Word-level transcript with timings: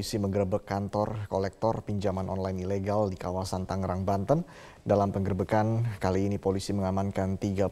polisi 0.00 0.16
menggerebek 0.16 0.64
kantor 0.64 1.28
kolektor 1.28 1.84
pinjaman 1.84 2.24
online 2.32 2.64
ilegal 2.64 3.12
di 3.12 3.20
kawasan 3.20 3.68
Tangerang, 3.68 4.08
Banten. 4.08 4.48
Dalam 4.80 5.12
penggerebekan 5.12 6.00
kali 6.00 6.24
ini 6.24 6.40
polisi 6.40 6.72
mengamankan 6.72 7.36
32 7.36 7.68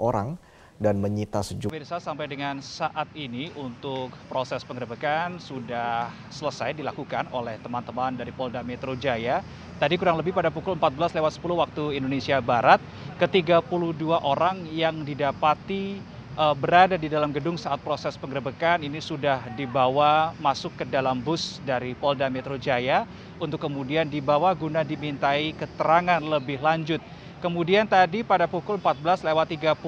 orang 0.00 0.40
dan 0.80 0.96
menyita 0.96 1.44
sejumlah. 1.44 1.76
Pemirsa 1.76 2.00
sampai 2.00 2.32
dengan 2.32 2.64
saat 2.64 3.12
ini 3.12 3.52
untuk 3.60 4.08
proses 4.32 4.64
penggerebekan 4.64 5.36
sudah 5.36 6.08
selesai 6.32 6.72
dilakukan 6.72 7.28
oleh 7.36 7.60
teman-teman 7.60 8.16
dari 8.16 8.32
Polda 8.32 8.64
Metro 8.64 8.96
Jaya. 8.96 9.44
Tadi 9.76 10.00
kurang 10.00 10.16
lebih 10.16 10.32
pada 10.32 10.48
pukul 10.48 10.80
14 10.80 11.12
lewat 11.12 11.36
10 11.36 11.60
waktu 11.60 11.84
Indonesia 12.00 12.40
Barat, 12.40 12.80
ke-32 13.20 14.00
orang 14.16 14.64
yang 14.72 15.04
didapati 15.04 16.15
berada 16.36 17.00
di 17.00 17.08
dalam 17.08 17.32
gedung 17.32 17.56
saat 17.56 17.80
proses 17.80 18.12
penggerebekan 18.20 18.84
ini 18.84 19.00
sudah 19.00 19.40
dibawa 19.56 20.36
masuk 20.36 20.76
ke 20.76 20.84
dalam 20.84 21.24
bus 21.24 21.64
dari 21.64 21.96
Polda 21.96 22.28
Metro 22.28 22.60
Jaya 22.60 23.08
untuk 23.40 23.64
kemudian 23.64 24.04
dibawa 24.04 24.52
guna 24.52 24.84
dimintai 24.84 25.56
keterangan 25.56 26.20
lebih 26.20 26.60
lanjut. 26.60 27.00
Kemudian 27.40 27.88
tadi 27.88 28.20
pada 28.20 28.44
pukul 28.44 28.76
14 28.76 29.24
lewat 29.24 29.48
35 29.48 29.80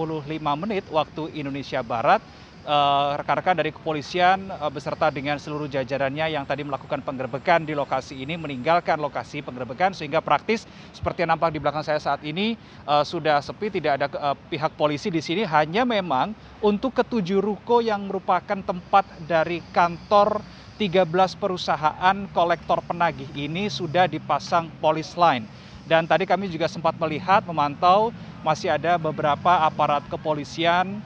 menit 0.57 0.85
waktu 0.89 1.33
Indonesia 1.37 1.85
Barat, 1.85 2.25
eh, 2.69 3.11
rekan-rekan 3.17 3.57
dari 3.57 3.73
kepolisian 3.73 4.53
eh, 4.53 4.69
beserta 4.69 5.09
dengan 5.09 5.41
seluruh 5.41 5.65
jajarannya 5.65 6.37
yang 6.37 6.45
tadi 6.45 6.61
melakukan 6.69 7.01
penggerbekan 7.01 7.65
di 7.65 7.73
lokasi 7.73 8.21
ini 8.21 8.37
meninggalkan 8.37 9.01
lokasi 9.01 9.41
penggerbekan 9.41 9.97
sehingga 9.97 10.21
praktis 10.21 10.69
seperti 10.93 11.25
yang 11.25 11.33
nampak 11.33 11.57
di 11.57 11.59
belakang 11.65 11.81
saya 11.81 11.97
saat 11.97 12.21
ini 12.21 12.61
eh, 12.85 13.05
sudah 13.09 13.41
sepi 13.41 13.73
tidak 13.73 14.05
ada 14.05 14.37
pihak 14.53 14.77
polisi 14.77 15.09
di 15.09 15.25
sini. 15.25 15.49
Hanya 15.49 15.89
memang 15.89 16.37
untuk 16.61 16.93
ketujuh 16.93 17.41
ruko 17.41 17.81
yang 17.81 18.05
merupakan 18.05 18.61
tempat 18.61 19.09
dari 19.25 19.65
kantor 19.73 20.45
13 20.77 21.09
perusahaan 21.41 22.17
kolektor 22.37 22.85
penagih 22.85 23.27
ini 23.35 23.67
sudah 23.67 24.07
dipasang 24.07 24.71
polis 24.79 25.17
line 25.19 25.49
dan 25.89 26.05
tadi 26.05 26.29
kami 26.29 26.53
juga 26.53 26.69
sempat 26.69 26.93
melihat, 27.01 27.41
memantau 27.49 28.13
masih 28.45 28.69
ada 28.69 29.01
beberapa 29.01 29.65
aparat 29.65 30.05
kepolisian 30.13 31.01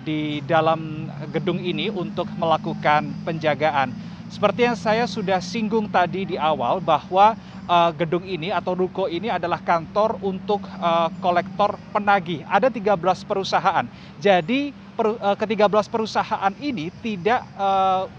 di 0.00 0.40
dalam 0.48 1.12
gedung 1.28 1.60
ini 1.60 1.92
untuk 1.92 2.24
melakukan 2.40 3.12
penjagaan. 3.28 3.92
Seperti 4.28 4.68
yang 4.68 4.76
saya 4.76 5.08
sudah 5.08 5.40
singgung 5.40 5.88
tadi 5.88 6.28
di 6.28 6.36
awal 6.36 6.84
bahwa 6.84 7.32
uh, 7.64 7.90
gedung 7.96 8.24
ini 8.24 8.52
atau 8.52 8.76
ruko 8.76 9.08
ini 9.08 9.32
adalah 9.32 9.60
kantor 9.60 10.20
untuk 10.20 10.64
uh, 10.80 11.08
kolektor 11.24 11.76
penagih. 11.96 12.44
Ada 12.48 12.72
13 12.72 12.96
perusahaan. 13.24 13.84
Jadi 14.20 14.72
per, 14.96 15.16
uh, 15.16 15.36
ke-13 15.36 15.88
perusahaan 15.88 16.52
ini 16.60 16.92
tidak 17.04 17.40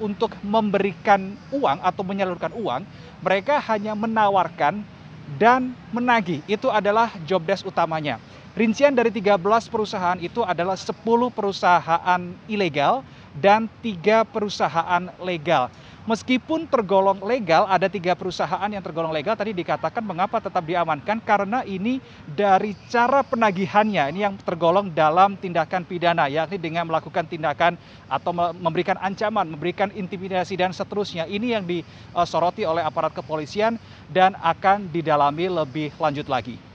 untuk 0.01 0.33
memberikan 0.41 1.37
uang 1.53 1.77
atau 1.81 2.01
menyalurkan 2.01 2.57
uang, 2.57 2.81
mereka 3.21 3.61
hanya 3.69 3.93
menawarkan 3.93 4.81
dan 5.29 5.77
menagih. 5.93 6.41
Itu 6.49 6.73
adalah 6.73 7.13
job 7.21 7.45
desk 7.45 7.67
utamanya. 7.69 8.17
Rincian 8.57 8.97
dari 8.97 9.13
13 9.13 9.37
perusahaan 9.69 10.17
itu 10.17 10.41
adalah 10.41 10.73
10 10.73 11.29
perusahaan 11.29 12.21
ilegal 12.49 13.05
dan 13.37 13.69
tiga 13.79 14.25
perusahaan 14.25 15.13
legal. 15.21 15.69
Meskipun 16.09 16.65
tergolong 16.65 17.21
legal, 17.21 17.69
ada 17.69 17.85
tiga 17.85 18.17
perusahaan 18.17 18.65
yang 18.65 18.81
tergolong 18.81 19.13
legal. 19.13 19.37
Tadi 19.37 19.53
dikatakan 19.53 20.01
mengapa 20.01 20.41
tetap 20.41 20.65
diamankan 20.65 21.21
karena 21.21 21.61
ini 21.61 22.01
dari 22.25 22.73
cara 22.89 23.21
penagihannya 23.21 24.09
ini 24.09 24.25
yang 24.25 24.33
tergolong 24.41 24.89
dalam 24.89 25.37
tindakan 25.37 25.85
pidana, 25.85 26.25
yakni 26.25 26.57
dengan 26.57 26.89
melakukan 26.89 27.29
tindakan 27.29 27.77
atau 28.09 28.33
memberikan 28.33 28.97
ancaman, 28.97 29.53
memberikan 29.53 29.93
intimidasi 29.93 30.57
dan 30.57 30.73
seterusnya. 30.73 31.29
Ini 31.29 31.61
yang 31.61 31.69
disoroti 31.69 32.65
oleh 32.65 32.81
aparat 32.81 33.13
kepolisian 33.13 33.77
dan 34.09 34.33
akan 34.41 34.89
didalami 34.89 35.45
lebih 35.45 35.93
lanjut 36.01 36.25
lagi. 36.25 36.68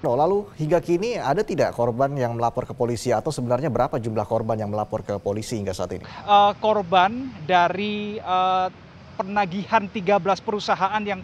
No, 0.00 0.16
lalu 0.16 0.48
hingga 0.56 0.80
kini 0.80 1.20
ada 1.20 1.44
tidak 1.44 1.76
korban 1.76 2.16
yang 2.16 2.32
melapor 2.32 2.64
ke 2.64 2.72
polisi 2.72 3.12
atau 3.12 3.28
sebenarnya 3.28 3.68
berapa 3.68 4.00
jumlah 4.00 4.24
korban 4.24 4.56
yang 4.56 4.72
melapor 4.72 5.04
ke 5.04 5.20
polisi 5.20 5.60
hingga 5.60 5.76
saat 5.76 5.92
ini? 5.92 6.04
Uh, 6.24 6.56
korban 6.56 7.28
dari 7.44 8.16
uh, 8.24 8.72
penagihan 9.20 9.84
13 9.84 10.24
perusahaan 10.40 11.02
yang 11.04 11.20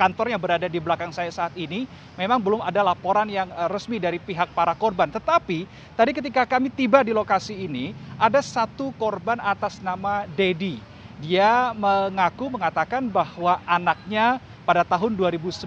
kantornya 0.00 0.40
berada 0.40 0.64
di 0.64 0.80
belakang 0.80 1.12
saya 1.12 1.28
saat 1.28 1.52
ini, 1.60 1.84
memang 2.16 2.40
belum 2.40 2.64
ada 2.64 2.80
laporan 2.80 3.28
yang 3.28 3.52
uh, 3.52 3.68
resmi 3.68 4.00
dari 4.00 4.16
pihak 4.16 4.48
para 4.56 4.72
korban. 4.72 5.12
Tetapi 5.12 5.68
tadi 5.92 6.10
ketika 6.16 6.48
kami 6.48 6.72
tiba 6.72 7.04
di 7.04 7.12
lokasi 7.12 7.68
ini, 7.68 7.92
ada 8.16 8.40
satu 8.40 8.96
korban 8.96 9.36
atas 9.44 9.84
nama 9.84 10.24
Dedi. 10.24 10.80
Dia 11.20 11.76
mengaku 11.76 12.48
mengatakan 12.48 13.12
bahwa 13.12 13.60
anaknya 13.68 14.40
pada 14.66 14.82
tahun 14.82 15.14
2019 15.14 15.62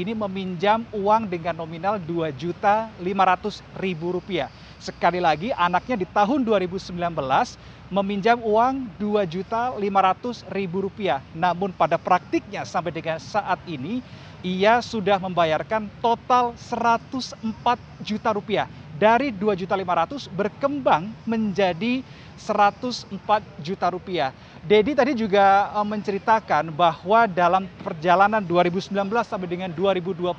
ini 0.00 0.16
meminjam 0.16 0.80
uang 0.96 1.28
dengan 1.28 1.60
nominal 1.60 2.00
Rp2.500.000. 2.00 4.48
Sekali 4.80 5.20
lagi 5.20 5.52
anaknya 5.52 6.00
di 6.00 6.08
tahun 6.08 6.40
2019 6.48 6.88
meminjam 7.92 8.40
uang 8.40 8.88
Rp2.500.000. 8.96 11.36
Namun 11.36 11.76
pada 11.76 12.00
praktiknya 12.00 12.64
sampai 12.64 12.96
dengan 12.96 13.20
saat 13.20 13.60
ini 13.68 14.00
ia 14.40 14.80
sudah 14.80 15.20
membayarkan 15.20 15.92
total 16.00 16.56
104 16.56 17.36
juta 18.00 18.32
rupiah 18.32 18.64
dari 18.94 19.34
2.500 19.34 20.30
berkembang 20.30 21.10
menjadi 21.26 22.00
104 22.38 23.10
juta 23.62 23.86
rupiah. 23.90 24.30
Dedi 24.62 24.94
tadi 24.94 25.12
juga 25.14 25.70
eh, 25.74 25.86
menceritakan 25.86 26.70
bahwa 26.74 27.26
dalam 27.30 27.66
perjalanan 27.82 28.42
2019 28.42 28.94
sampai 29.22 29.48
dengan 29.50 29.70
2021 29.74 30.34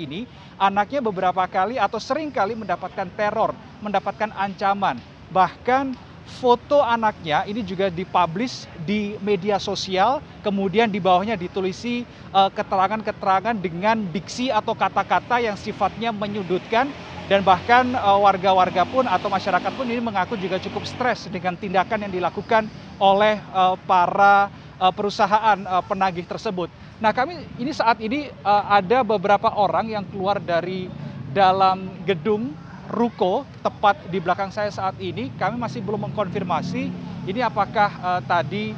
ini 0.00 0.24
anaknya 0.56 1.00
beberapa 1.04 1.44
kali 1.48 1.76
atau 1.76 2.00
sering 2.00 2.32
kali 2.32 2.56
mendapatkan 2.56 3.08
teror, 3.16 3.52
mendapatkan 3.84 4.32
ancaman. 4.36 4.96
Bahkan 5.30 5.94
foto 6.40 6.78
anaknya 6.78 7.42
ini 7.48 7.64
juga 7.66 7.90
dipublish 7.90 8.68
di 8.86 9.18
media 9.18 9.58
sosial, 9.58 10.22
kemudian 10.46 10.86
di 10.86 11.00
bawahnya 11.02 11.34
ditulisi 11.36 12.04
eh, 12.06 12.50
keterangan-keterangan 12.52 13.56
dengan 13.56 14.04
diksi 14.08 14.52
atau 14.52 14.76
kata-kata 14.76 15.40
yang 15.40 15.56
sifatnya 15.56 16.12
menyudutkan 16.12 16.88
dan 17.30 17.46
bahkan 17.46 17.94
eh, 17.94 18.18
warga-warga 18.18 18.82
pun 18.82 19.06
atau 19.06 19.30
masyarakat 19.30 19.70
pun 19.70 19.86
ini 19.86 20.02
mengaku 20.02 20.34
juga 20.34 20.58
cukup 20.58 20.82
stres 20.82 21.30
dengan 21.30 21.54
tindakan 21.54 22.10
yang 22.10 22.12
dilakukan 22.12 22.66
oleh 22.98 23.38
eh, 23.38 23.74
para 23.86 24.50
eh, 24.82 24.90
perusahaan 24.90 25.62
penagih 25.86 26.26
tersebut. 26.26 26.66
Nah 26.98 27.14
kami 27.14 27.38
ini 27.62 27.70
saat 27.70 28.02
ini 28.02 28.28
ada 28.44 29.00
beberapa 29.00 29.48
orang 29.56 29.88
yang 29.88 30.04
keluar 30.12 30.36
dari 30.36 30.90
dalam 31.32 31.88
gedung 32.04 32.52
ruko 32.92 33.46
tepat 33.64 33.96
di 34.12 34.20
belakang 34.20 34.52
saya 34.52 34.68
saat 34.68 35.00
ini. 35.00 35.32
Kami 35.40 35.56
masih 35.56 35.80
belum 35.80 36.10
mengkonfirmasi 36.10 36.92
ini 37.24 37.40
apakah 37.40 38.20
tadi 38.28 38.76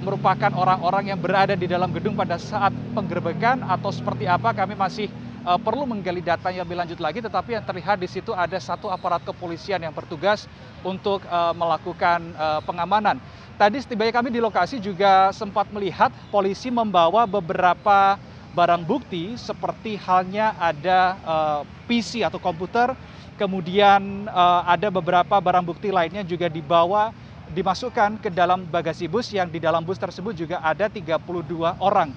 merupakan 0.00 0.56
orang-orang 0.56 1.12
yang 1.12 1.20
berada 1.20 1.52
di 1.52 1.68
dalam 1.68 1.92
gedung 1.92 2.16
pada 2.16 2.40
saat 2.40 2.72
penggerbekan 2.96 3.60
atau 3.60 3.92
seperti 3.92 4.24
apa 4.24 4.56
kami 4.56 4.72
masih 4.72 5.12
perlu 5.44 5.84
menggali 5.84 6.24
data 6.24 6.48
yang 6.48 6.64
lebih 6.64 6.80
lanjut 6.80 6.98
lagi, 7.04 7.20
tetapi 7.20 7.52
yang 7.52 7.64
terlihat 7.64 8.00
di 8.00 8.08
situ 8.08 8.32
ada 8.32 8.56
satu 8.56 8.88
aparat 8.88 9.20
kepolisian 9.28 9.76
yang 9.76 9.92
bertugas 9.92 10.48
untuk 10.80 11.20
uh, 11.28 11.52
melakukan 11.52 12.32
uh, 12.40 12.64
pengamanan. 12.64 13.20
Tadi 13.60 13.76
setibanya 13.78 14.16
kami 14.16 14.32
di 14.32 14.40
lokasi 14.40 14.80
juga 14.80 15.30
sempat 15.36 15.68
melihat 15.70 16.10
polisi 16.32 16.72
membawa 16.72 17.28
beberapa 17.28 18.16
barang 18.56 18.82
bukti 18.82 19.36
seperti 19.38 19.94
halnya 20.00 20.56
ada 20.58 21.18
PC 21.86 22.26
atau 22.26 22.42
komputer, 22.42 22.98
kemudian 23.38 24.26
ada 24.66 24.90
beberapa 24.90 25.38
barang 25.38 25.62
bukti 25.62 25.94
lainnya 25.94 26.26
juga 26.26 26.50
dibawa 26.50 27.14
dimasukkan 27.54 28.18
ke 28.18 28.30
dalam 28.30 28.66
bagasi 28.66 29.06
bus 29.06 29.30
yang 29.30 29.46
di 29.46 29.62
dalam 29.62 29.86
bus 29.86 30.02
tersebut 30.02 30.34
juga 30.34 30.58
ada 30.58 30.90
32 30.90 31.14
orang 31.78 32.10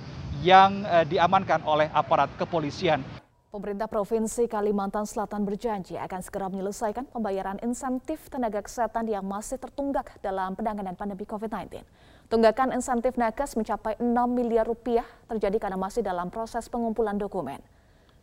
yang 0.46 0.86
uh, 0.86 1.06
diamankan 1.08 1.66
oleh 1.66 1.90
aparat 1.94 2.30
kepolisian. 2.38 3.02
Pemerintah 3.48 3.88
Provinsi 3.88 4.46
Kalimantan 4.46 5.08
Selatan 5.08 5.48
berjanji 5.48 5.96
akan 5.98 6.20
segera 6.20 6.52
menyelesaikan 6.52 7.10
pembayaran 7.10 7.58
insentif 7.64 8.28
tenaga 8.28 8.60
kesehatan 8.60 9.08
yang 9.08 9.24
masih 9.24 9.56
tertunggak 9.58 10.14
dalam 10.20 10.54
penanganan 10.54 10.94
pandemi 10.94 11.24
COVID-19. 11.24 11.82
Tunggakan 12.28 12.76
insentif 12.76 13.16
nakes 13.16 13.56
mencapai 13.56 13.96
6 13.98 14.04
miliar 14.28 14.68
rupiah 14.68 15.08
terjadi 15.32 15.58
karena 15.64 15.80
masih 15.80 16.04
dalam 16.04 16.28
proses 16.28 16.68
pengumpulan 16.68 17.16
dokumen. 17.16 17.64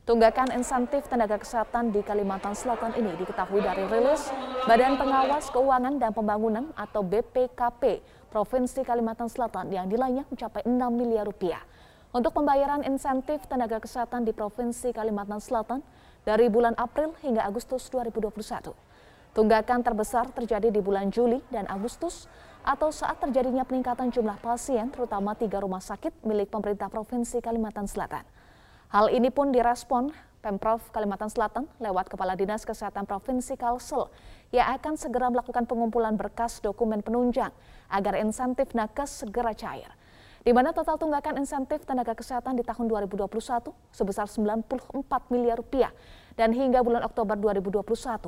Tunggakan 0.04 0.52
insentif 0.52 1.08
tenaga 1.08 1.40
kesehatan 1.40 1.88
di 1.88 2.04
Kalimantan 2.04 2.52
Selatan 2.52 2.92
ini 2.92 3.16
diketahui 3.16 3.64
dari 3.64 3.88
rilis 3.88 4.28
Badan 4.68 5.00
Pengawas 5.00 5.48
Keuangan 5.48 5.96
dan 5.96 6.12
Pembangunan 6.12 6.68
atau 6.76 7.00
BPKP 7.00 8.04
Provinsi 8.28 8.84
Kalimantan 8.84 9.32
Selatan 9.32 9.72
yang 9.72 9.88
nilainya 9.88 10.28
mencapai 10.28 10.68
6 10.68 10.76
miliar 10.92 11.24
rupiah 11.24 11.64
untuk 12.14 12.30
pembayaran 12.30 12.86
insentif 12.86 13.42
tenaga 13.50 13.82
kesehatan 13.82 14.22
di 14.22 14.30
Provinsi 14.30 14.94
Kalimantan 14.94 15.42
Selatan 15.42 15.82
dari 16.22 16.46
bulan 16.46 16.78
April 16.78 17.10
hingga 17.26 17.42
Agustus 17.42 17.90
2021. 17.90 18.70
Tunggakan 19.34 19.82
terbesar 19.82 20.30
terjadi 20.30 20.70
di 20.70 20.78
bulan 20.78 21.10
Juli 21.10 21.42
dan 21.50 21.66
Agustus 21.66 22.30
atau 22.62 22.94
saat 22.94 23.18
terjadinya 23.18 23.66
peningkatan 23.66 24.14
jumlah 24.14 24.38
pasien 24.38 24.94
terutama 24.94 25.34
tiga 25.34 25.58
rumah 25.58 25.82
sakit 25.82 26.22
milik 26.22 26.54
pemerintah 26.54 26.86
Provinsi 26.86 27.42
Kalimantan 27.42 27.90
Selatan. 27.90 28.22
Hal 28.94 29.10
ini 29.10 29.34
pun 29.34 29.50
direspon 29.50 30.14
Pemprov 30.38 30.86
Kalimantan 30.94 31.34
Selatan 31.34 31.66
lewat 31.82 32.14
Kepala 32.14 32.38
Dinas 32.38 32.62
Kesehatan 32.62 33.10
Provinsi 33.10 33.58
Kalsel 33.58 34.06
yang 34.54 34.70
akan 34.70 34.94
segera 34.94 35.34
melakukan 35.34 35.66
pengumpulan 35.66 36.14
berkas 36.14 36.62
dokumen 36.62 37.02
penunjang 37.02 37.50
agar 37.90 38.14
insentif 38.22 38.70
nakes 38.70 39.26
segera 39.26 39.50
cair 39.50 39.90
di 40.44 40.52
mana 40.52 40.76
total 40.76 41.00
tunggakan 41.00 41.40
insentif 41.40 41.88
tenaga 41.88 42.12
kesehatan 42.12 42.60
di 42.60 42.62
tahun 42.68 42.84
2021 42.84 43.72
sebesar 43.88 44.28
94 44.28 45.32
miliar 45.32 45.56
rupiah 45.56 45.88
dan 46.36 46.52
hingga 46.52 46.84
bulan 46.84 47.00
Oktober 47.00 47.32
2021 47.40 47.80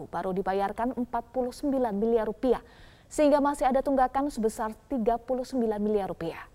baru 0.08 0.32
dibayarkan 0.32 0.96
49 0.96 1.68
miliar 1.92 2.24
rupiah 2.24 2.64
sehingga 3.12 3.44
masih 3.44 3.68
ada 3.68 3.84
tunggakan 3.84 4.32
sebesar 4.32 4.72
39 4.88 5.60
miliar 5.76 6.08
rupiah. 6.08 6.48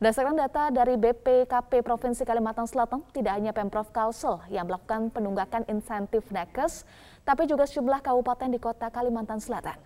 Berdasarkan 0.00 0.32
data 0.32 0.72
dari 0.72 0.96
BPKP 0.96 1.84
Provinsi 1.84 2.24
Kalimantan 2.24 2.64
Selatan, 2.64 3.04
tidak 3.12 3.36
hanya 3.36 3.52
Pemprov 3.52 3.92
Kalsel 3.92 4.40
yang 4.48 4.64
melakukan 4.64 5.12
penunggakan 5.12 5.68
insentif 5.68 6.24
nakes, 6.32 6.88
tapi 7.20 7.44
juga 7.44 7.68
sejumlah 7.68 8.00
kabupaten 8.00 8.48
di 8.48 8.56
kota 8.56 8.88
Kalimantan 8.88 9.44
Selatan. 9.44 9.76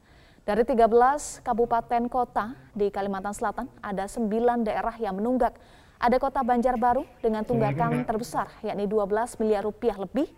Dari 0.45 0.61
13 0.61 1.41
kabupaten 1.41 2.05
kota 2.13 2.53
di 2.77 2.93
Kalimantan 2.93 3.33
Selatan, 3.33 3.65
ada 3.81 4.05
9 4.05 4.29
daerah 4.61 4.93
yang 5.01 5.17
menunggak. 5.17 5.57
Ada 5.97 6.21
kota 6.21 6.45
Banjarbaru 6.45 7.01
dengan 7.25 7.49
tunggakan 7.49 8.05
terbesar, 8.05 8.53
yakni 8.61 8.85
12 8.85 9.41
miliar 9.41 9.65
rupiah 9.65 9.97
lebih. 9.97 10.29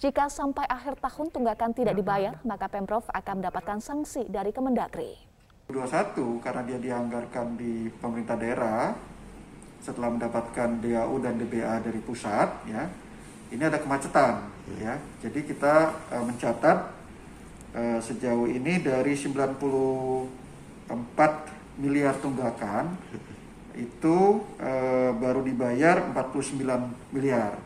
Jika 0.00 0.32
sampai 0.32 0.64
akhir 0.64 0.96
tahun 1.04 1.28
tunggakan 1.28 1.76
tidak 1.76 1.92
dibayar, 1.92 2.40
maka 2.40 2.72
Pemprov 2.72 3.04
akan 3.12 3.44
mendapatkan 3.44 3.84
sanksi 3.84 4.32
dari 4.32 4.48
Kemendagri. 4.48 5.20
21 5.68 6.40
karena 6.40 6.64
dia 6.64 6.78
dianggarkan 6.80 7.60
di 7.60 7.92
pemerintah 8.00 8.40
daerah 8.40 8.96
setelah 9.84 10.08
mendapatkan 10.08 10.80
DAU 10.80 11.20
dan 11.20 11.36
DBA 11.36 11.84
dari 11.84 12.00
pusat 12.00 12.48
ya 12.64 12.88
ini 13.52 13.60
ada 13.60 13.76
kemacetan 13.76 14.40
ya 14.80 14.96
jadi 15.20 15.40
kita 15.40 15.74
uh, 16.10 16.24
mencatat 16.26 16.99
Eh, 17.80 17.96
sejauh 18.04 18.44
ini 18.44 18.76
dari 18.84 19.16
94 19.16 20.28
miliar 21.80 22.12
tunggakan 22.20 22.92
itu 23.72 24.44
uh, 24.60 25.16
baru 25.16 25.40
dibayar 25.40 26.12
49 26.12 26.60
miliar. 27.16 27.56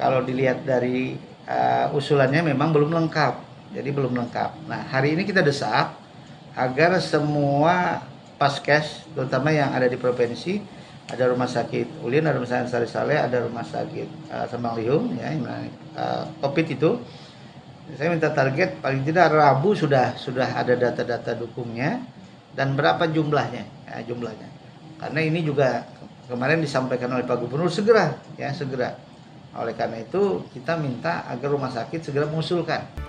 Kalau 0.00 0.24
dilihat 0.24 0.64
dari 0.64 1.20
uh, 1.44 1.92
usulannya 1.92 2.48
memang 2.48 2.72
belum 2.72 2.96
lengkap, 2.96 3.34
jadi 3.76 3.92
belum 3.92 4.16
lengkap. 4.16 4.64
Nah 4.72 4.88
hari 4.88 5.12
ini 5.12 5.28
kita 5.28 5.44
desak 5.44 5.92
agar 6.56 6.96
semua 7.04 8.00
paskes, 8.40 9.04
terutama 9.12 9.52
yang 9.52 9.76
ada 9.76 9.84
di 9.84 10.00
provinsi, 10.00 10.64
ada 11.12 11.28
rumah 11.28 11.50
sakit 11.50 12.00
Ulin, 12.00 12.24
ada 12.24 12.40
rumah 12.40 12.48
sakit 12.48 12.72
Sari 12.72 12.88
Saleh, 12.88 13.20
ada 13.20 13.44
rumah 13.44 13.68
sakit 13.68 14.32
uh, 14.32 14.48
Sembang 14.48 14.80
Liung, 14.80 15.12
ya, 15.12 15.28
uh, 15.92 16.24
COVID 16.40 16.66
itu 16.72 17.04
saya 17.96 18.12
minta 18.12 18.28
target 18.34 18.84
paling 18.84 19.00
tidak 19.06 19.32
Rabu 19.32 19.72
sudah 19.72 20.12
sudah 20.20 20.52
ada 20.52 20.76
data-data 20.76 21.32
dukungnya 21.32 22.04
dan 22.52 22.76
berapa 22.76 23.08
jumlahnya? 23.08 23.64
Ya, 23.88 24.04
jumlahnya. 24.04 24.48
Karena 24.98 25.20
ini 25.24 25.40
juga 25.40 25.88
kemarin 26.28 26.60
disampaikan 26.60 27.08
oleh 27.16 27.24
Pak 27.24 27.38
Gubernur 27.40 27.72
segera 27.72 28.18
ya 28.36 28.52
segera. 28.52 28.92
Oleh 29.56 29.72
karena 29.72 30.04
itu 30.04 30.44
kita 30.52 30.76
minta 30.76 31.24
agar 31.32 31.48
rumah 31.48 31.72
sakit 31.72 32.04
segera 32.04 32.28
mengusulkan 32.28 33.07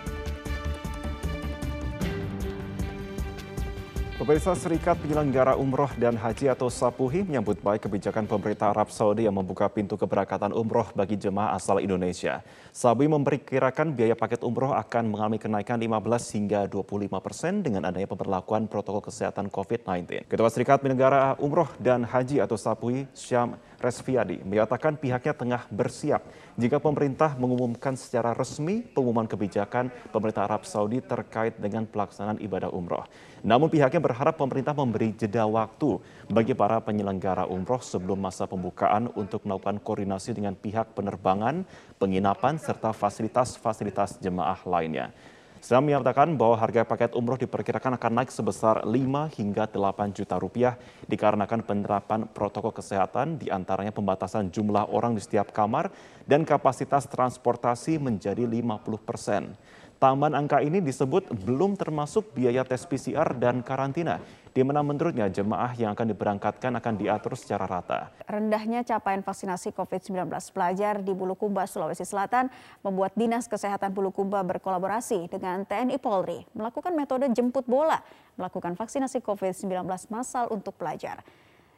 Pemirsa 4.29 4.53
Serikat 4.53 4.93
Penyelenggara 5.01 5.57
Umroh 5.57 5.89
dan 5.97 6.13
Haji 6.13 6.53
atau 6.53 6.69
SAPUHI 6.69 7.25
menyambut 7.25 7.65
baik 7.65 7.89
kebijakan 7.89 8.29
pemerintah 8.29 8.69
Arab 8.69 8.93
Saudi 8.93 9.25
yang 9.25 9.33
membuka 9.33 9.65
pintu 9.73 9.97
keberangkatan 9.97 10.53
umroh 10.53 10.85
bagi 10.93 11.17
jemaah 11.17 11.57
asal 11.57 11.81
Indonesia. 11.81 12.45
SAPUHI 12.69 13.09
memperkirakan 13.09 13.89
biaya 13.89 14.13
paket 14.13 14.45
umroh 14.45 14.77
akan 14.77 15.09
mengalami 15.09 15.41
kenaikan 15.41 15.81
15 15.81 16.37
hingga 16.37 16.69
25 16.69 17.09
persen 17.25 17.65
dengan 17.65 17.89
adanya 17.89 18.05
pemberlakuan 18.05 18.69
protokol 18.69 19.01
kesehatan 19.09 19.49
COVID-19. 19.49 20.29
Ketua 20.29 20.49
Serikat 20.53 20.85
Penyelenggara 20.85 21.33
Umroh 21.41 21.73
dan 21.81 22.05
Haji 22.05 22.37
atau 22.37 22.53
SAPUHI, 22.53 23.09
Syam 23.17 23.57
Resviadi, 23.81 24.45
menyatakan 24.45 24.93
pihaknya 24.93 25.33
tengah 25.33 25.65
bersiap 25.73 26.21
jika 26.53 26.77
pemerintah 26.77 27.33
mengumumkan 27.33 27.97
secara 27.97 28.37
resmi 28.37 28.85
pengumuman 28.85 29.25
kebijakan 29.25 29.89
pemerintah 30.13 30.45
Arab 30.45 30.69
Saudi 30.69 31.01
terkait 31.01 31.57
dengan 31.57 31.89
pelaksanaan 31.89 32.37
ibadah 32.45 32.69
umroh. 32.69 33.09
Namun 33.39 33.71
pihaknya 33.71 34.03
berharap 34.03 34.18
pemerintah 34.35 34.75
memberi 34.75 35.15
jeda 35.15 35.47
waktu 35.47 36.03
bagi 36.27 36.51
para 36.51 36.83
penyelenggara 36.83 37.47
umroh 37.47 37.79
sebelum 37.79 38.19
masa 38.19 38.43
pembukaan 38.43 39.07
untuk 39.15 39.47
melakukan 39.47 39.79
koordinasi 39.79 40.35
dengan 40.35 40.59
pihak 40.59 40.91
penerbangan, 40.91 41.63
penginapan, 41.95 42.59
serta 42.59 42.91
fasilitas-fasilitas 42.91 44.19
jemaah 44.19 44.59
lainnya. 44.67 45.15
Sam 45.59 45.83
menyatakan 45.83 46.39
bahwa 46.39 46.55
harga 46.55 46.87
paket 46.87 47.11
umroh 47.19 47.35
diperkirakan 47.35 47.99
akan 47.99 48.11
naik 48.23 48.31
sebesar 48.31 48.87
5 48.87 48.95
hingga 49.35 49.67
8 49.67 50.15
juta 50.15 50.39
rupiah 50.39 50.79
dikarenakan 51.03 51.67
penerapan 51.67 52.31
protokol 52.31 52.71
kesehatan 52.71 53.35
di 53.35 53.51
antaranya 53.51 53.91
pembatasan 53.91 54.47
jumlah 54.55 54.87
orang 54.87 55.15
di 55.15 55.21
setiap 55.23 55.51
kamar 55.51 55.91
dan 56.23 56.47
kapasitas 56.47 57.11
transportasi 57.11 57.99
menjadi 57.99 58.47
50 58.47 59.03
persen. 59.03 59.51
Taman 59.99 60.31
angka 60.31 60.63
ini 60.63 60.79
disebut 60.79 61.27
belum 61.43 61.75
termasuk 61.75 62.31
biaya 62.31 62.63
tes 62.63 62.87
PCR 62.87 63.35
dan 63.35 63.59
karantina, 63.59 64.23
di 64.55 64.63
mana 64.63 64.79
menurutnya 64.79 65.27
jemaah 65.27 65.75
yang 65.75 65.91
akan 65.91 66.15
diberangkatkan 66.15 66.71
akan 66.79 66.93
diatur 66.95 67.35
secara 67.35 67.67
rata. 67.67 68.07
Rendahnya 68.23 68.87
capaian 68.87 69.19
vaksinasi 69.19 69.75
COVID-19 69.75 70.31
pelajar 70.55 71.03
di 71.03 71.11
Bulukumba, 71.11 71.67
Sulawesi 71.67 72.07
Selatan 72.07 72.47
membuat 72.79 73.11
Dinas 73.19 73.51
Kesehatan 73.51 73.91
Bulukumba 73.91 74.39
berkolaborasi 74.39 75.27
dengan 75.27 75.67
TNI 75.67 75.99
Polri 75.99 76.47
melakukan 76.55 76.95
metode 76.95 77.27
jemput 77.35 77.67
bola 77.67 77.99
melakukan 78.39 78.79
vaksinasi 78.79 79.19
COVID-19 79.19 79.83
massal 80.07 80.47
untuk 80.47 80.79
pelajar. 80.79 81.19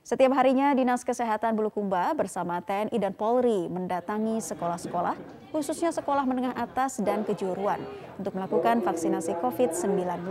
Setiap 0.01 0.33
harinya 0.33 0.73
Dinas 0.73 1.05
Kesehatan 1.05 1.53
Bulukumba 1.53 2.09
bersama 2.17 2.57
TNI 2.57 2.97
dan 2.97 3.13
Polri 3.13 3.69
mendatangi 3.69 4.41
sekolah-sekolah, 4.41 5.13
khususnya 5.53 5.93
sekolah 5.93 6.25
menengah 6.25 6.57
atas 6.57 6.97
dan 7.05 7.21
kejuruan, 7.21 7.77
untuk 8.17 8.33
melakukan 8.33 8.81
vaksinasi 8.81 9.37
COVID-19. 9.37 10.25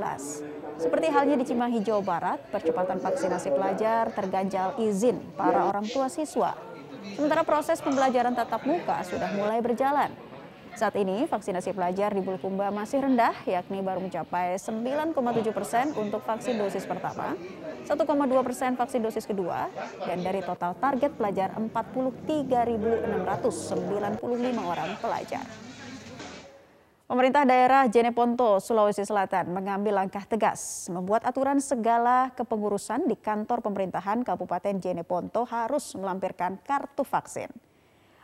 Seperti 0.75 1.07
halnya 1.15 1.39
di 1.39 1.47
Cimahi, 1.47 1.87
Jawa 1.87 2.03
Barat, 2.03 2.39
percepatan 2.51 2.99
vaksinasi 2.99 3.55
pelajar 3.55 4.11
terganjal 4.11 4.75
izin 4.83 5.23
para 5.39 5.71
orang 5.71 5.87
tua 5.87 6.11
siswa. 6.11 6.59
Sementara 7.15 7.47
proses 7.47 7.79
pembelajaran 7.79 8.35
tatap 8.35 8.67
muka 8.67 9.07
sudah 9.07 9.31
mulai 9.39 9.63
berjalan. 9.63 10.11
Saat 10.79 10.95
ini 10.97 11.27
vaksinasi 11.27 11.75
pelajar 11.75 12.15
di 12.15 12.23
Bulukumba 12.23 12.71
masih 12.71 13.03
rendah, 13.03 13.35
yakni 13.43 13.83
baru 13.83 13.99
mencapai 14.01 14.55
9,7 14.55 15.51
persen 15.51 15.91
untuk 15.99 16.23
vaksin 16.23 16.55
dosis 16.57 16.87
pertama, 16.87 17.35
1,2 17.85 18.47
persen 18.47 18.79
vaksin 18.79 19.03
dosis 19.03 19.27
kedua, 19.27 19.67
dan 20.07 20.23
dari 20.23 20.39
total 20.41 20.79
target 20.79 21.11
pelajar 21.19 21.51
43.695 21.59 24.23
orang 24.63 24.95
pelajar. 25.03 25.43
Pemerintah 27.11 27.43
daerah 27.43 27.91
Jeneponto, 27.91 28.63
Sulawesi 28.63 29.03
Selatan 29.03 29.51
mengambil 29.51 29.99
langkah 29.99 30.23
tegas 30.23 30.87
membuat 30.87 31.27
aturan 31.27 31.59
segala 31.59 32.31
kepengurusan 32.39 33.11
di 33.11 33.19
kantor 33.19 33.67
pemerintahan 33.67 34.23
Kabupaten 34.23 34.79
Jeneponto 34.79 35.43
harus 35.43 35.91
melampirkan 35.99 36.63
kartu 36.63 37.03
vaksin. 37.03 37.51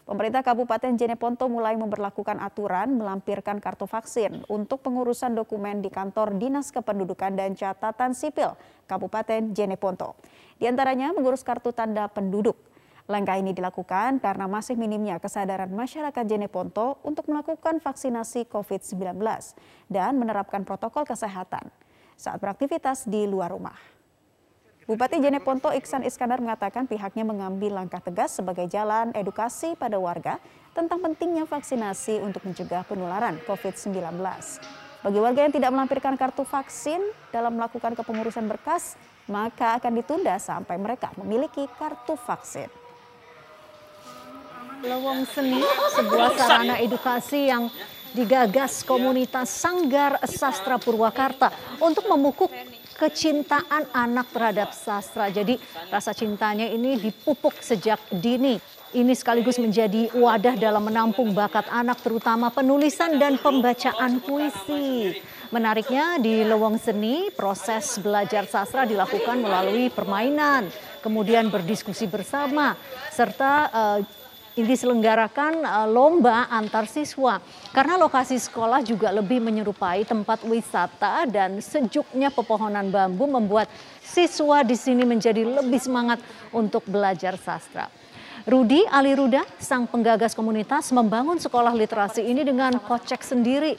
Pemerintah 0.07 0.47
Kabupaten 0.47 0.95
Jeneponto 0.95 1.51
mulai 1.51 1.75
memperlakukan 1.75 2.39
aturan 2.39 2.95
melampirkan 2.95 3.59
kartu 3.59 3.91
vaksin 3.91 4.47
untuk 4.47 4.79
pengurusan 4.79 5.35
dokumen 5.35 5.83
di 5.83 5.91
kantor 5.91 6.39
Dinas 6.39 6.71
Kependudukan 6.71 7.35
dan 7.35 7.59
Catatan 7.59 8.15
Sipil 8.15 8.55
Kabupaten 8.87 9.51
Jeneponto. 9.51 10.15
Di 10.63 10.71
antaranya 10.71 11.11
mengurus 11.11 11.43
kartu 11.43 11.75
tanda 11.75 12.07
penduduk. 12.07 12.55
Langkah 13.11 13.35
ini 13.35 13.51
dilakukan 13.51 14.23
karena 14.23 14.47
masih 14.47 14.79
minimnya 14.79 15.19
kesadaran 15.19 15.75
masyarakat 15.75 16.23
Jeneponto 16.23 17.03
untuk 17.03 17.27
melakukan 17.27 17.83
vaksinasi 17.83 18.47
COVID-19 18.47 19.19
dan 19.91 20.15
menerapkan 20.23 20.63
protokol 20.63 21.03
kesehatan 21.03 21.67
saat 22.15 22.39
beraktivitas 22.39 23.11
di 23.11 23.27
luar 23.27 23.51
rumah. 23.51 23.96
Bupati 24.87 25.19
Jeneponto 25.19 25.75
Iksan 25.75 26.07
Iskandar 26.07 26.39
mengatakan 26.39 26.87
pihaknya 26.87 27.27
mengambil 27.27 27.75
langkah 27.75 27.99
tegas 27.99 28.39
sebagai 28.39 28.71
jalan 28.71 29.11
edukasi 29.19 29.75
pada 29.75 29.99
warga 29.99 30.39
tentang 30.79 31.03
pentingnya 31.03 31.43
vaksinasi 31.43 32.23
untuk 32.23 32.47
mencegah 32.47 32.87
penularan 32.87 33.35
COVID-19. 33.51 33.99
Bagi 35.03 35.19
warga 35.19 35.41
yang 35.43 35.51
tidak 35.51 35.75
melampirkan 35.75 36.15
kartu 36.15 36.47
vaksin 36.47 37.03
dalam 37.35 37.59
melakukan 37.59 37.99
kepengurusan 37.99 38.47
berkas, 38.47 38.95
maka 39.27 39.75
akan 39.83 39.91
ditunda 39.91 40.39
sampai 40.39 40.79
mereka 40.79 41.11
memiliki 41.19 41.67
kartu 41.83 42.15
vaksin. 42.15 42.71
Lewong 44.87 45.27
Seni, 45.35 45.67
sebuah 45.99 46.31
sarana 46.39 46.79
edukasi 46.79 47.51
yang 47.51 47.67
digagas 48.15 48.87
komunitas 48.87 49.51
Sanggar 49.51 50.23
Sastra 50.31 50.79
Purwakarta 50.79 51.51
untuk 51.83 52.07
memukuk 52.07 52.55
kecintaan 52.97 53.93
anak 53.93 54.33
terhadap 54.33 54.73
sastra. 54.73 55.29
Jadi 55.29 55.61
rasa 55.93 56.17
cintanya 56.17 56.67
ini 56.67 56.97
dipupuk 56.97 57.61
sejak 57.61 58.01
dini. 58.09 58.59
Ini 58.97 59.13
sekaligus 59.13 59.61
menjadi 59.61 60.09
wadah 60.17 60.57
dalam 60.57 60.89
menampung 60.89 61.37
bakat 61.37 61.69
anak 61.69 62.01
terutama 62.01 62.49
penulisan 62.49 63.21
dan 63.21 63.37
pembacaan 63.37 64.25
puisi. 64.25 65.21
Menariknya 65.53 66.17
di 66.19 66.43
Lewong 66.43 66.81
Seni 66.81 67.29
proses 67.31 68.01
belajar 68.01 68.49
sastra 68.49 68.89
dilakukan 68.89 69.39
melalui 69.39 69.93
permainan, 69.93 70.67
kemudian 71.05 71.53
berdiskusi 71.53 72.11
bersama 72.11 72.75
serta 73.13 73.53
uh, 73.71 73.99
diselenggarakan 74.65 75.61
uh, 75.61 75.85
lomba 75.85 76.49
antar 76.49 76.89
siswa 76.89 77.37
karena 77.77 78.01
lokasi 78.01 78.41
sekolah 78.41 78.81
juga 78.81 79.13
lebih 79.13 79.37
menyerupai 79.45 80.09
tempat 80.09 80.41
wisata 80.49 81.29
dan 81.29 81.61
sejuknya 81.61 82.33
pepohonan 82.33 82.89
bambu 82.89 83.29
membuat 83.29 83.69
siswa 84.01 84.65
di 84.65 84.73
sini 84.73 85.05
menjadi 85.05 85.45
lebih 85.45 85.77
semangat 85.77 86.25
untuk 86.57 86.89
belajar 86.89 87.37
sastra. 87.37 87.93
Rudi 88.47 88.87
Aliruda, 88.87 89.43
sang 89.59 89.91
penggagas 89.91 90.31
komunitas, 90.31 90.95
membangun 90.95 91.37
sekolah 91.37 91.75
literasi 91.75 92.23
ini 92.23 92.47
dengan 92.47 92.79
kocek 92.79 93.27
sendiri 93.27 93.75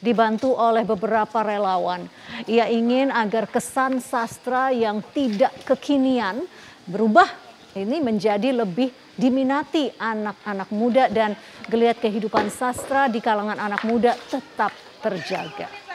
dibantu 0.00 0.56
oleh 0.56 0.88
beberapa 0.88 1.44
relawan. 1.44 2.08
Ia 2.48 2.72
ingin 2.72 3.12
agar 3.12 3.44
kesan 3.44 4.00
sastra 4.00 4.72
yang 4.72 5.04
tidak 5.12 5.52
kekinian 5.68 6.48
berubah 6.88 7.28
ini 7.76 8.00
menjadi 8.00 8.56
lebih 8.56 8.88
diminati 9.14 9.92
anak-anak 10.00 10.68
muda 10.72 11.12
dan 11.12 11.36
geliat 11.68 12.00
kehidupan 12.00 12.48
sastra 12.48 13.06
di 13.06 13.20
kalangan 13.20 13.60
anak 13.60 13.84
muda 13.84 14.16
tetap 14.32 14.72
terjaga. 15.04 15.85